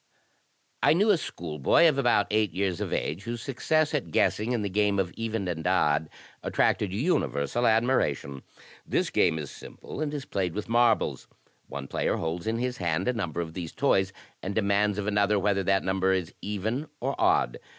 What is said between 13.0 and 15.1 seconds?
a number of these toys, and demands of